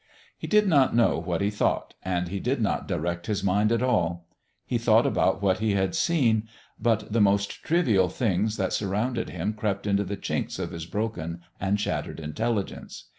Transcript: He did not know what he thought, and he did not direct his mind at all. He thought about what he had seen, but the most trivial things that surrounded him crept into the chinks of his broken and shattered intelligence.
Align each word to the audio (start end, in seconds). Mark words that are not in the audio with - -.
He 0.35 0.47
did 0.47 0.67
not 0.67 0.95
know 0.95 1.19
what 1.19 1.41
he 1.41 1.51
thought, 1.51 1.93
and 2.01 2.27
he 2.29 2.39
did 2.39 2.59
not 2.59 2.87
direct 2.87 3.27
his 3.27 3.43
mind 3.43 3.71
at 3.71 3.83
all. 3.83 4.25
He 4.65 4.79
thought 4.79 5.05
about 5.05 5.43
what 5.43 5.59
he 5.59 5.73
had 5.75 5.93
seen, 5.93 6.49
but 6.79 7.13
the 7.13 7.21
most 7.21 7.61
trivial 7.61 8.09
things 8.09 8.57
that 8.57 8.73
surrounded 8.73 9.29
him 9.29 9.53
crept 9.53 9.85
into 9.85 10.03
the 10.03 10.17
chinks 10.17 10.57
of 10.57 10.71
his 10.71 10.87
broken 10.87 11.41
and 11.59 11.79
shattered 11.79 12.19
intelligence. 12.19 13.09